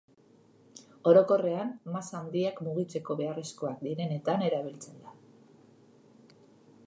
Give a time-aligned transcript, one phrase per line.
[1.11, 5.15] Orokorrean masa handiak mugitzeko beharrezkoak direnetan erabiltzen da.